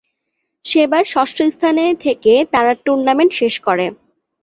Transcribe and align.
সেবার 0.65 1.03
ষষ্ঠ 1.13 1.37
স্থানে 1.51 1.85
থেকে 2.03 2.33
তারা 2.53 2.71
টুর্নামেন্ট 2.85 3.31
শেষ 3.33 3.55
করে। 3.59 3.85